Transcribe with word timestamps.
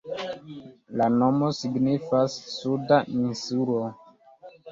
La 1.01 1.09
nomo 1.17 1.49
signifas 1.57 2.37
"Suda 2.53 2.99
insulo". 3.19 3.85